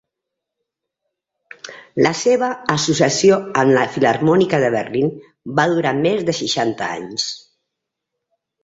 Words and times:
La 2.07 2.13
seva 2.21 2.49
associació 2.77 3.37
amb 3.65 3.77
la 3.77 3.85
Filharmònica 3.97 4.63
de 4.65 4.75
Berlín 4.81 5.15
va 5.61 5.71
durar 5.77 5.97
més 6.03 6.29
de 6.33 6.41
seixanta 6.43 6.95
anys. 6.99 7.33